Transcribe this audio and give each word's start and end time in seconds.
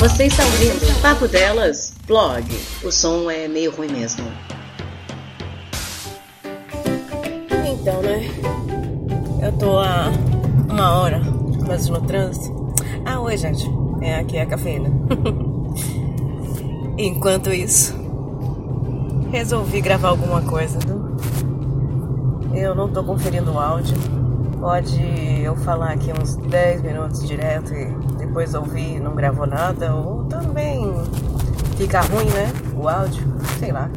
Você 0.00 0.24
está 0.24 0.42
ouvindo 0.46 1.02
Papo 1.02 1.28
Delas 1.28 1.92
Blog. 2.06 2.42
O 2.82 2.90
som 2.90 3.30
é 3.30 3.46
meio 3.46 3.70
ruim 3.70 3.92
mesmo. 3.92 4.24
Então, 7.68 8.00
né? 8.00 8.22
Eu 9.42 9.52
tô 9.58 9.78
há 9.78 10.10
uma 10.70 10.98
hora 10.98 11.20
quase 11.66 11.92
no 11.92 12.00
trânsito. 12.00 12.72
Ah, 13.04 13.20
oi, 13.20 13.36
gente. 13.36 13.70
É 14.00 14.20
aqui 14.20 14.38
é 14.38 14.40
a 14.40 14.46
cafeína. 14.46 14.88
Enquanto 16.96 17.52
isso, 17.52 17.94
resolvi 19.30 19.82
gravar 19.82 20.08
alguma 20.08 20.40
coisa. 20.40 20.78
Eu 22.54 22.74
não 22.74 22.90
tô 22.90 23.04
conferindo 23.04 23.52
o 23.52 23.58
áudio. 23.58 23.94
Pode 24.60 25.42
eu 25.42 25.56
falar 25.56 25.92
aqui 25.92 26.12
uns 26.12 26.36
10 26.36 26.82
minutos 26.82 27.26
direto 27.26 27.72
e 27.72 27.86
depois 28.18 28.54
ouvir 28.54 28.96
e 28.96 29.00
não 29.00 29.14
gravou 29.14 29.46
nada, 29.46 29.94
ou 29.94 30.24
também 30.24 30.86
fica 31.78 32.02
ruim, 32.02 32.26
né? 32.26 32.52
O 32.76 32.86
áudio, 32.86 33.26
sei 33.58 33.72
lá. 33.72 33.88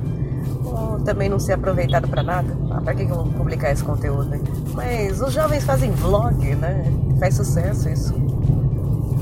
Ou 0.64 1.02
também 1.02 1.28
não 1.28 1.38
ser 1.38 1.54
aproveitado 1.54 2.08
para 2.08 2.24
nada. 2.24 2.56
Ah, 2.72 2.80
pra 2.80 2.96
que 2.96 3.04
eu 3.04 3.10
vou 3.10 3.26
publicar 3.26 3.72
esse 3.72 3.84
conteúdo? 3.84 4.30
Né? 4.30 4.40
Mas 4.74 5.22
os 5.22 5.34
jovens 5.34 5.66
fazem 5.66 5.92
vlog, 5.92 6.56
né? 6.56 6.86
Faz 7.20 7.36
sucesso 7.36 7.90
isso. 7.90 8.14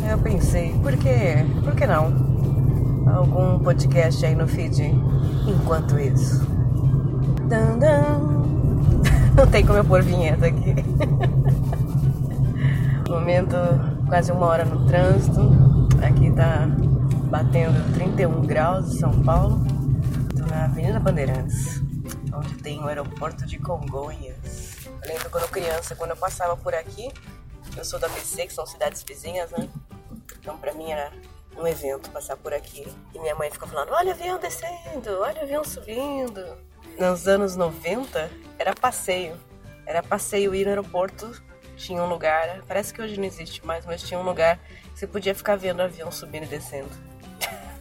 Eu 0.09 0.19
pensei, 0.19 0.75
por 0.83 0.95
que, 0.95 1.43
por 1.63 1.75
que 1.75 1.87
não? 1.87 2.13
Algum 3.15 3.57
podcast 3.59 4.23
aí 4.23 4.35
no 4.35 4.47
feed 4.47 4.93
enquanto 5.47 5.99
isso. 5.99 6.45
Dan. 7.47 8.40
Não 9.41 9.49
tem 9.49 9.65
como 9.65 9.79
eu 9.79 9.83
pôr 9.83 10.03
vinheta 10.03 10.45
aqui. 10.45 10.75
Momento 13.09 13.55
quase 14.07 14.31
uma 14.31 14.45
hora 14.45 14.63
no 14.63 14.85
trânsito. 14.85 15.39
Aqui 16.07 16.31
tá 16.31 16.67
batendo 17.25 17.91
31 17.95 18.43
graus 18.43 18.93
em 18.93 18.99
São 18.99 19.23
Paulo. 19.23 19.65
Tô 20.37 20.45
na 20.45 20.65
Avenida 20.65 20.99
Bandeirantes, 20.99 21.81
onde 22.31 22.53
tem 22.61 22.83
o 22.83 22.87
aeroporto 22.87 23.47
de 23.47 23.57
Congonhas. 23.57 24.77
Eu 24.85 25.11
lembro 25.11 25.31
quando 25.31 25.49
criança, 25.49 25.95
quando 25.95 26.11
eu 26.11 26.17
passava 26.17 26.55
por 26.55 26.75
aqui, 26.75 27.09
eu 27.75 27.83
sou 27.83 27.99
da 27.99 28.07
BC, 28.09 28.45
que 28.45 28.53
são 28.53 28.67
cidades 28.67 29.01
vizinhas, 29.01 29.49
né? 29.49 29.67
Então 30.39 30.55
pra 30.55 30.71
mim 30.71 30.91
era 30.91 31.11
um 31.57 31.65
evento 31.65 32.11
passar 32.11 32.37
por 32.37 32.53
aqui. 32.53 32.85
E 33.11 33.19
minha 33.19 33.33
mãe 33.33 33.49
ficou 33.49 33.67
falando: 33.67 33.89
olha 33.91 34.09
o 34.09 34.11
avião 34.11 34.37
descendo, 34.37 35.19
olha 35.19 35.39
o 35.41 35.43
avião 35.45 35.63
subindo. 35.63 36.45
Nos 36.99 37.27
anos 37.27 37.55
90 37.55 38.50
era 38.61 38.75
passeio. 38.75 39.35
Era 39.85 40.03
passeio 40.03 40.53
ir 40.53 40.63
no 40.63 40.69
aeroporto. 40.69 41.41
Tinha 41.75 42.01
um 42.03 42.07
lugar, 42.07 42.61
parece 42.67 42.93
que 42.93 43.01
hoje 43.01 43.17
não 43.17 43.25
existe 43.25 43.65
mais, 43.65 43.85
mas 43.85 44.03
tinha 44.03 44.19
um 44.19 44.23
lugar 44.23 44.59
que 44.93 44.99
você 44.99 45.07
podia 45.07 45.33
ficar 45.33 45.55
vendo 45.55 45.79
o 45.79 45.81
avião 45.81 46.11
subindo 46.11 46.43
e 46.43 46.47
descendo. 46.47 46.89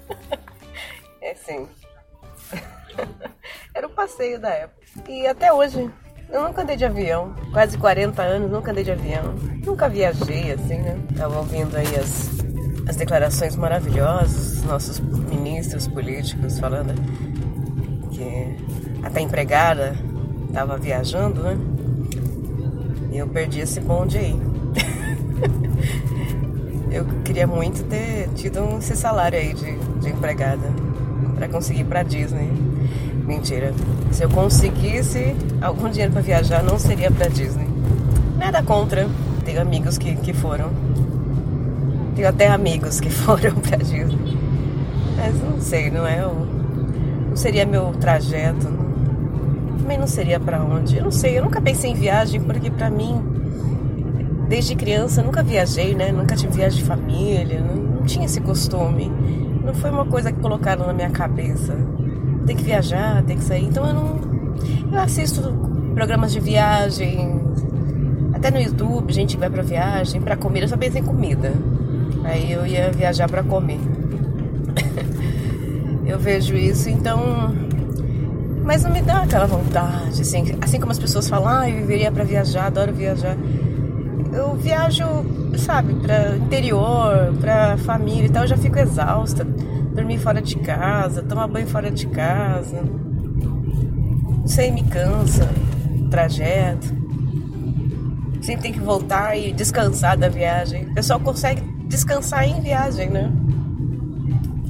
é 1.21 1.33
assim. 1.33 1.69
era 3.75 3.87
o 3.87 3.91
passeio 3.91 4.41
da 4.41 4.49
época. 4.49 4.81
E 5.07 5.27
até 5.27 5.53
hoje, 5.53 5.91
eu 6.31 6.43
nunca 6.43 6.63
andei 6.63 6.77
de 6.77 6.87
avião. 6.87 7.35
Quase 7.53 7.77
40 7.77 8.23
anos, 8.23 8.51
nunca 8.51 8.71
andei 8.71 8.85
de 8.85 8.93
avião. 8.93 9.35
Nunca 9.65 9.87
viajei 9.87 10.53
assim, 10.53 10.79
né? 10.79 10.99
Tava 11.15 11.37
ouvindo 11.37 11.77
aí 11.77 11.95
as, 11.97 12.31
as 12.89 12.97
declarações 12.97 13.55
maravilhosas 13.55 14.55
dos 14.55 14.63
nossos 14.63 14.99
ministros 14.99 15.87
políticos 15.87 16.59
falando 16.59 16.95
que 18.11 19.05
até 19.05 19.21
empregada 19.21 19.95
tava 20.53 20.77
viajando, 20.77 21.43
né? 21.43 21.59
E 23.13 23.19
eu 23.19 23.27
perdi 23.27 23.61
esse 23.61 23.81
bonde 23.81 24.19
aí. 24.19 24.41
eu 26.91 27.05
queria 27.25 27.47
muito 27.47 27.83
ter 27.85 28.29
tido 28.35 28.79
esse 28.79 28.97
salário 28.97 29.39
aí 29.39 29.55
de, 29.55 29.77
de 30.01 30.11
empregada 30.11 30.69
para 31.37 31.49
conseguir 31.49 31.81
ir 31.81 31.85
pra 31.85 32.03
Disney. 32.03 32.51
Mentira. 33.27 33.73
Se 34.13 34.25
eu 34.25 34.31
conseguisse 34.31 35.35
algum 35.63 35.89
dinheiro 35.89 36.13
para 36.13 36.21
viajar, 36.21 36.63
não 36.63 36.79
seria 36.79 37.11
pra 37.11 37.29
Disney. 37.29 37.69
Nada 38.39 38.63
contra. 38.63 39.09
Tenho 39.45 39.61
amigos 39.61 39.97
que, 39.97 40.17
que 40.17 40.33
foram. 40.33 40.71
Tenho 42.15 42.29
até 42.29 42.49
amigos 42.49 43.01
que 43.01 43.09
foram 43.11 43.55
pra 43.55 43.77
Disney. 43.77 44.39
Mas 45.17 45.41
não 45.43 45.61
sei, 45.61 45.91
não 45.91 46.07
é. 46.07 46.21
Não 46.21 47.37
seria 47.37 47.65
meu 47.65 47.93
trajeto. 47.93 48.69
Também 49.91 49.99
não 49.99 50.07
seria 50.07 50.39
para 50.39 50.63
onde. 50.63 50.99
Eu 50.99 51.03
não 51.03 51.11
sei, 51.11 51.37
eu 51.37 51.43
nunca 51.43 51.61
pensei 51.61 51.91
em 51.91 51.95
viagem, 51.95 52.41
porque 52.41 52.71
para 52.71 52.89
mim, 52.89 53.21
desde 54.49 54.77
criança, 54.77 55.21
nunca 55.21 55.43
viajei, 55.43 55.97
né? 55.97 56.13
Nunca 56.13 56.37
tive 56.37 56.59
viagem 56.59 56.79
de 56.79 56.85
família, 56.85 57.61
não, 57.61 57.75
não 57.75 58.03
tinha 58.05 58.25
esse 58.25 58.41
costume. 58.41 59.11
Não 59.65 59.75
foi 59.75 59.91
uma 59.91 60.07
coisa 60.07 60.31
que 60.31 60.39
colocaram 60.39 60.87
na 60.87 60.93
minha 60.93 61.11
cabeça. 61.11 61.77
Tem 62.47 62.55
que 62.55 62.63
viajar, 62.63 63.25
tem 63.25 63.37
que 63.37 63.43
sair. 63.43 63.65
Então 63.65 63.85
eu 63.85 63.93
não. 63.93 64.21
Eu 64.93 65.01
assisto 65.01 65.43
programas 65.93 66.31
de 66.31 66.39
viagem, 66.39 67.41
até 68.33 68.49
no 68.49 68.61
YouTube, 68.61 69.13
gente 69.13 69.35
que 69.35 69.41
vai 69.41 69.51
pra 69.51 69.65
viagem, 69.65 70.21
pra 70.21 70.37
comer. 70.37 70.63
Eu 70.63 70.69
só 70.69 70.77
pensei 70.77 71.01
em 71.01 71.05
comida. 71.05 71.53
Aí 72.23 72.53
eu 72.53 72.65
ia 72.65 72.93
viajar 72.93 73.29
para 73.29 73.43
comer. 73.43 73.81
eu 76.07 76.17
vejo 76.17 76.55
isso, 76.55 76.89
então. 76.89 77.69
Mas 78.71 78.85
não 78.85 78.93
me 78.93 79.03
dá 79.03 79.23
aquela 79.23 79.47
vontade, 79.47 80.23
assim, 80.23 80.57
assim 80.61 80.79
como 80.79 80.93
as 80.93 80.99
pessoas 81.01 81.29
falam, 81.29 81.49
ah, 81.49 81.69
eu 81.69 81.79
viveria 81.79 82.13
para 82.13 82.23
viajar, 82.23 82.67
adoro 82.67 82.93
viajar. 82.93 83.37
Eu 84.33 84.55
viajo, 84.55 85.05
sabe, 85.59 85.93
para 85.95 86.37
interior, 86.37 87.35
para 87.41 87.77
família 87.79 88.27
e 88.27 88.29
tal, 88.29 88.45
eu 88.45 88.49
já 88.49 88.57
fico 88.57 88.79
exausta. 88.79 89.43
Dormir 89.45 90.19
fora 90.19 90.41
de 90.41 90.55
casa, 90.55 91.21
tomar 91.21 91.49
banho 91.49 91.67
fora 91.67 91.91
de 91.91 92.07
casa. 92.07 92.81
Não 92.81 94.47
sei, 94.47 94.71
me 94.71 94.85
cansa. 94.85 95.49
Trajeto. 96.09 96.95
Sempre 98.41 98.63
tem 98.63 98.73
que 98.73 98.79
voltar 98.79 99.37
e 99.37 99.53
descansar 99.53 100.17
da 100.17 100.29
viagem. 100.29 100.85
O 100.85 100.95
pessoal 100.95 101.19
consegue 101.19 101.61
descansar 101.89 102.45
em 102.45 102.61
viagem, 102.61 103.11
né? 103.11 103.33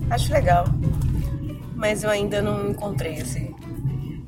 Acho 0.09 0.33
legal. 0.33 0.65
Mas 1.77 2.03
eu 2.03 2.09
ainda 2.09 2.41
não 2.41 2.71
encontrei 2.71 3.17
esse, 3.17 3.50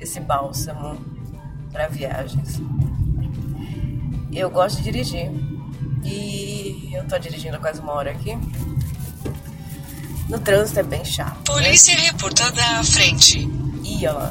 esse 0.03 0.19
bálsamo 0.19 0.97
para 1.71 1.87
viagens. 1.87 2.61
Eu 4.31 4.49
gosto 4.49 4.77
de 4.77 4.83
dirigir. 4.83 5.31
E 6.03 6.91
eu 6.93 7.07
tô 7.07 7.17
dirigindo 7.17 7.59
quase 7.59 7.79
uma 7.79 7.93
hora 7.93 8.11
aqui. 8.11 8.37
No 10.29 10.39
trânsito 10.39 10.79
é 10.79 10.83
bem 10.83 11.03
chato. 11.05 11.51
Polícia 11.51 11.95
né? 11.95 12.01
reportada 12.03 12.61
à 12.79 12.83
frente. 12.83 13.47
E 13.83 14.07
ó, 14.07 14.29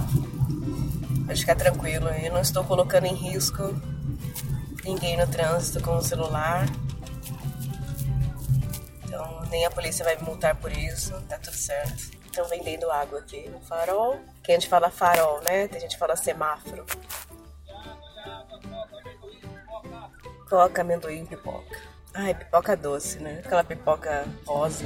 pode 1.27 1.41
ficar 1.41 1.55
tranquilo, 1.55 2.09
eu 2.09 2.33
não 2.33 2.41
estou 2.41 2.65
colocando 2.65 3.07
em 3.07 3.15
risco 3.15 3.75
ninguém 4.85 5.17
no 5.17 5.27
trânsito 5.27 5.81
com 5.81 5.97
o 5.97 6.03
celular. 6.03 6.67
Então 9.05 9.43
nem 9.51 9.65
a 9.65 9.71
polícia 9.71 10.05
vai 10.05 10.17
me 10.17 10.23
multar 10.23 10.57
por 10.57 10.73
isso, 10.73 11.13
tá 11.29 11.39
tudo 11.39 11.57
certo. 11.57 12.22
Estão 12.33 12.49
vendendo 12.49 12.91
água 12.91 13.19
aqui 13.19 13.47
no 13.51 13.61
farol. 13.61 14.19
Que 14.43 14.53
a 14.53 14.55
gente 14.55 14.67
fala 14.67 14.91
farol, 14.91 15.43
né? 15.43 15.69
Tem 15.69 15.79
gente 15.79 15.93
que 15.93 15.99
fala 15.99 16.17
semáforo. 16.17 16.83
Coca, 20.49 20.81
amendoim, 20.81 21.27
pipoca. 21.27 21.79
Ai, 22.15 22.35
pipoca 22.35 22.75
doce, 22.75 23.19
né? 23.19 23.43
Aquela 23.45 23.63
pipoca 23.63 24.27
rosa. 24.47 24.83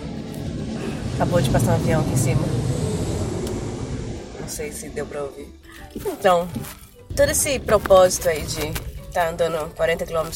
Acabou 1.14 1.40
de 1.40 1.48
passar 1.50 1.70
um 1.70 1.74
avião 1.76 2.00
aqui 2.00 2.10
em 2.10 2.16
cima. 2.16 2.42
Não 4.40 4.48
sei 4.48 4.72
se 4.72 4.88
deu 4.88 5.06
pra 5.06 5.22
ouvir. 5.22 5.48
Então, 5.94 6.48
todo 7.14 7.30
esse 7.30 7.60
propósito 7.60 8.28
aí 8.28 8.44
de 8.44 8.70
estar 8.70 9.24
tá 9.24 9.28
andando 9.28 9.72
40 9.76 10.04
km 10.04 10.30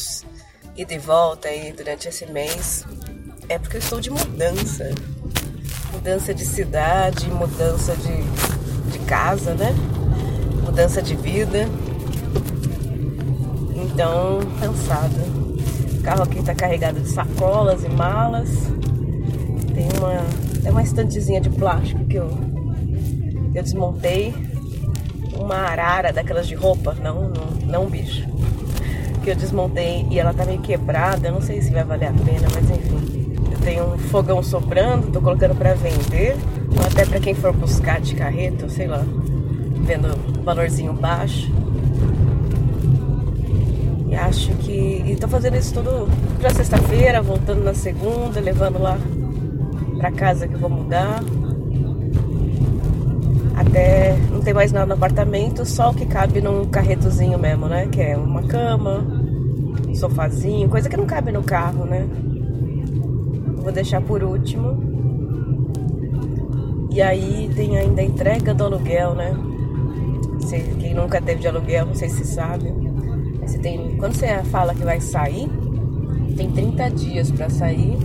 e 0.77 0.85
de 0.85 0.97
volta 0.97 1.49
aí 1.49 1.73
durante 1.73 2.07
esse 2.07 2.25
mês 2.27 2.85
é 3.49 3.59
porque 3.59 3.75
eu 3.75 3.81
estou 3.81 3.99
de 3.99 4.09
mudança. 4.09 4.89
Mudança 5.93 6.33
de 6.33 6.45
cidade, 6.45 7.29
mudança 7.29 7.95
de, 7.95 8.91
de 8.91 8.99
casa, 8.99 9.53
né? 9.53 9.75
Mudança 10.63 11.01
de 11.01 11.15
vida. 11.15 11.67
Então, 13.75 14.39
cansada. 14.59 15.21
O 15.93 16.01
carro 16.01 16.23
aqui 16.23 16.39
está 16.39 16.55
carregado 16.55 16.99
de 16.99 17.09
sacolas 17.09 17.83
e 17.83 17.89
malas. 17.89 18.49
Tem 19.73 19.87
uma, 19.97 20.61
tem 20.61 20.71
uma 20.71 20.81
estantezinha 20.81 21.41
de 21.41 21.49
plástico 21.49 22.03
que 22.05 22.15
eu, 22.17 22.29
eu 23.53 23.63
desmontei. 23.63 24.33
Uma 25.35 25.55
arara 25.55 26.13
daquelas 26.13 26.47
de 26.47 26.55
roupa, 26.55 26.95
não, 26.95 27.29
não, 27.29 27.45
não 27.65 27.85
bicho. 27.85 28.27
Que 29.23 29.31
eu 29.31 29.35
desmontei 29.35 30.05
e 30.09 30.19
ela 30.19 30.33
tá 30.33 30.45
meio 30.45 30.61
quebrada. 30.61 31.29
Não 31.29 31.41
sei 31.41 31.61
se 31.61 31.71
vai 31.71 31.83
valer 31.83 32.07
a 32.07 32.13
pena, 32.13 32.47
mas 32.53 32.69
enfim. 32.69 33.20
Tenho 33.63 33.93
um 33.93 33.97
fogão 33.97 34.41
sobrando, 34.41 35.07
tô 35.07 35.21
colocando 35.21 35.55
para 35.55 35.73
vender. 35.73 36.35
Ou 36.75 36.85
até 36.85 37.05
para 37.05 37.19
quem 37.19 37.33
for 37.33 37.53
buscar 37.53 38.01
de 38.01 38.15
carreta, 38.15 38.67
sei 38.69 38.87
lá. 38.87 39.03
Vendo 39.83 40.07
valorzinho 40.43 40.93
baixo. 40.93 41.51
E 44.07 44.15
acho 44.15 44.51
que. 44.55 45.03
E 45.05 45.15
tô 45.15 45.27
fazendo 45.27 45.57
isso 45.57 45.73
tudo 45.73 46.09
pra 46.39 46.49
sexta-feira, 46.49 47.21
voltando 47.21 47.63
na 47.63 47.73
segunda, 47.73 48.39
levando 48.39 48.81
lá 48.81 48.97
pra 49.97 50.11
casa 50.11 50.47
que 50.47 50.53
eu 50.55 50.59
vou 50.59 50.69
mudar. 50.69 51.23
Até 53.55 54.17
não 54.31 54.41
tem 54.41 54.53
mais 54.53 54.71
nada 54.71 54.87
no 54.87 54.93
apartamento, 54.93 55.63
só 55.65 55.91
o 55.91 55.93
que 55.93 56.05
cabe 56.05 56.41
num 56.41 56.65
carretozinho 56.65 57.37
mesmo, 57.37 57.67
né? 57.67 57.87
Que 57.91 58.01
é 58.01 58.17
uma 58.17 58.41
cama, 58.43 59.05
um 59.87 59.93
sofazinho, 59.93 60.67
coisa 60.67 60.89
que 60.89 60.97
não 60.97 61.05
cabe 61.05 61.31
no 61.31 61.43
carro, 61.43 61.85
né? 61.85 62.07
Vou 63.61 63.71
deixar 63.71 64.01
por 64.01 64.23
último. 64.23 64.91
E 66.91 67.01
aí 67.01 67.49
tem 67.55 67.77
ainda 67.77 68.01
a 68.01 68.03
entrega 68.03 68.53
do 68.53 68.65
aluguel, 68.65 69.15
né? 69.15 69.33
quem 70.79 70.93
nunca 70.93 71.21
teve 71.21 71.39
de 71.39 71.47
aluguel, 71.47 71.85
não 71.85 71.95
sei 71.95 72.09
se 72.09 72.25
sabe. 72.25 72.73
Você 73.41 73.57
tem, 73.57 73.95
quando 73.97 74.13
você 74.13 74.27
fala 74.45 74.75
que 74.75 74.83
vai 74.83 74.99
sair, 74.99 75.49
tem 76.35 76.51
30 76.51 76.89
dias 76.89 77.31
para 77.31 77.49
sair 77.49 77.97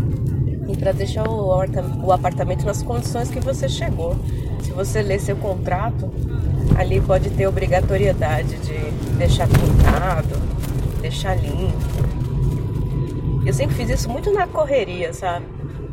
e 0.68 0.76
para 0.76 0.92
deixar 0.92 1.28
o 1.28 2.12
apartamento 2.12 2.64
nas 2.64 2.82
condições 2.82 3.30
que 3.30 3.40
você 3.40 3.68
chegou. 3.68 4.16
Se 4.62 4.70
você 4.72 5.02
ler 5.02 5.20
seu 5.20 5.36
contrato, 5.36 6.10
ali 6.76 7.00
pode 7.00 7.30
ter 7.30 7.46
obrigatoriedade 7.46 8.56
de 8.58 8.90
deixar 9.16 9.48
pintado, 9.48 10.36
deixar 11.00 11.34
limpo. 11.36 12.25
Eu 13.46 13.52
sempre 13.52 13.76
fiz 13.76 13.88
isso 13.88 14.10
muito 14.10 14.32
na 14.32 14.48
correria, 14.48 15.12
sabe? 15.12 15.46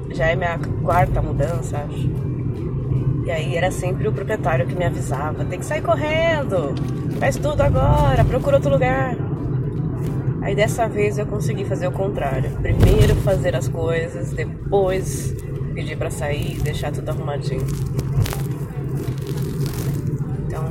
Já 0.10 0.30
é 0.30 0.36
minha 0.36 0.58
quarta 0.84 1.22
mudança, 1.22 1.78
acho. 1.78 2.10
E 3.26 3.32
aí 3.32 3.56
era 3.56 3.70
sempre 3.70 4.08
o 4.08 4.12
proprietário 4.12 4.66
que 4.66 4.76
me 4.76 4.84
avisava: 4.84 5.46
tem 5.46 5.60
que 5.60 5.66
sair 5.66 5.84
correndo, 5.84 6.74
faz 7.20 7.38
tudo 7.38 7.62
agora, 7.62 8.26
procura 8.26 8.58
outro 8.58 8.72
lugar. 8.72 9.16
Aí 10.42 10.56
dessa 10.56 10.88
vez 10.90 11.20
eu 11.20 11.28
consegui 11.28 11.64
fazer 11.64 11.88
o 11.88 11.92
contrário. 11.92 12.50
Primeiro 12.62 13.16
fazer 13.18 13.56
as 13.56 13.70
coisas, 13.70 14.34
depois 14.34 15.34
pedir 15.76 15.96
para 15.96 16.10
sair, 16.10 16.60
deixar 16.60 16.92
tudo 16.92 17.10
arrumadinho. 17.10 17.66
Então, 20.48 20.66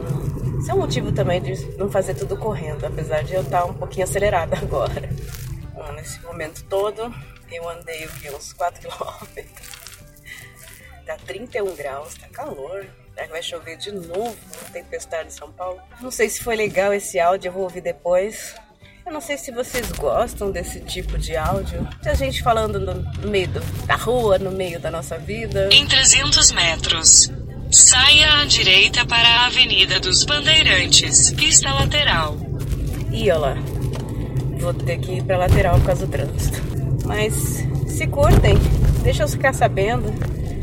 é 0.68 0.74
um 0.74 0.78
motivo 0.78 1.12
também 1.12 1.40
de 1.40 1.76
não 1.78 1.88
fazer 1.88 2.14
tudo 2.14 2.36
correndo, 2.36 2.84
apesar 2.84 3.22
de 3.22 3.34
eu 3.34 3.42
estar 3.42 3.64
um 3.64 3.72
pouquinho 3.72 4.04
acelerada 4.04 4.58
agora. 4.60 5.08
Bom, 6.02 6.08
nesse 6.08 6.20
momento 6.22 6.64
todo, 6.68 7.14
eu 7.50 7.68
andei 7.68 8.08
uns 8.34 8.52
4 8.52 8.80
quilômetros. 8.88 9.82
Tá 11.06 11.16
31 11.26 11.74
graus, 11.76 12.14
tá 12.14 12.28
calor. 12.28 12.86
Vai 13.30 13.42
chover 13.42 13.76
de 13.76 13.92
novo, 13.92 14.36
tempestade 14.72 15.28
em 15.28 15.30
São 15.30 15.52
Paulo. 15.52 15.80
Não 16.00 16.10
sei 16.10 16.28
se 16.28 16.42
foi 16.42 16.56
legal 16.56 16.92
esse 16.92 17.20
áudio, 17.20 17.48
eu 17.48 17.52
vou 17.52 17.62
ouvir 17.62 17.80
depois. 17.82 18.54
Eu 19.04 19.12
não 19.12 19.20
sei 19.20 19.36
se 19.36 19.50
vocês 19.52 19.92
gostam 19.92 20.50
desse 20.50 20.80
tipo 20.80 21.18
de 21.18 21.36
áudio. 21.36 21.86
De 22.00 22.08
a 22.08 22.14
gente 22.14 22.42
falando 22.42 22.80
no 22.80 23.28
meio 23.28 23.48
da 23.86 23.96
rua, 23.96 24.38
no 24.38 24.50
meio 24.50 24.80
da 24.80 24.90
nossa 24.90 25.18
vida. 25.18 25.68
Em 25.72 25.86
300 25.86 26.52
metros, 26.52 27.30
saia 27.70 28.40
à 28.40 28.44
direita 28.44 29.04
para 29.04 29.28
a 29.28 29.46
Avenida 29.46 30.00
dos 30.00 30.24
Bandeirantes, 30.24 31.32
pista 31.32 31.72
lateral. 31.72 32.36
E 33.12 33.30
olha 33.30 33.38
lá, 33.38 33.54
vou 34.62 34.72
ter 34.72 34.98
que 34.98 35.12
ir 35.12 35.22
pra 35.24 35.36
lateral 35.36 35.78
por 35.80 35.86
causa 35.86 36.06
do 36.06 36.12
trânsito. 36.12 36.62
Mas 37.04 37.34
se 37.88 38.06
curtem, 38.06 38.56
deixa 39.02 39.24
eu 39.24 39.28
ficar 39.28 39.52
sabendo. 39.52 40.12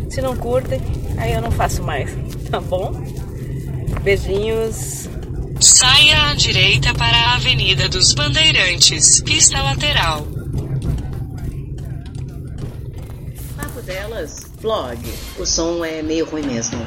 Se 0.10 0.22
não 0.22 0.36
curtem, 0.36 0.82
aí 1.18 1.34
eu 1.34 1.42
não 1.42 1.52
faço 1.52 1.84
mais, 1.84 2.10
tá 2.50 2.60
bom? 2.60 2.94
Beijinhos. 4.02 5.10
Saia 5.60 6.30
à 6.30 6.34
direita 6.36 6.94
para 6.94 7.18
a 7.18 7.36
Avenida 7.36 7.90
dos 7.90 8.14
Bandeirantes, 8.14 9.20
pista 9.22 9.62
lateral. 9.62 10.26
Papo 13.58 13.82
delas, 13.82 14.40
vlog. 14.62 14.98
O 15.38 15.46
som 15.46 15.84
é 15.84 16.02
meio 16.02 16.26
ruim 16.26 16.44
mesmo. 16.44 16.80